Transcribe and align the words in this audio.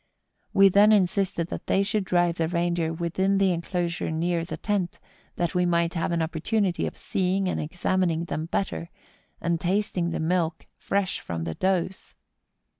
We 0.51 0.69
then 0.69 0.91
insisted 0.91 1.49
that 1.49 1.67
they 1.67 1.83
should 1.83 2.05
drive 2.05 2.37
the 2.37 2.47
rein 2.47 2.73
deer 2.73 2.91
within 2.91 3.37
the 3.37 3.51
enclosure 3.51 4.09
near 4.09 4.43
the 4.43 4.57
tent, 4.57 4.99
that 5.35 5.53
we 5.53 5.63
might 5.63 5.93
have 5.93 6.11
an 6.11 6.23
opportunity 6.23 6.87
of 6.87 6.97
seeing 6.97 7.47
and 7.47 7.59
examining 7.61 8.25
them 8.25 8.47
better, 8.47 8.89
and 9.39 9.61
tasting 9.61 10.09
the 10.09 10.19
milk 10.19 10.65
fresh 10.75 11.19
from 11.19 11.43
the 11.43 11.53
does. 11.53 12.15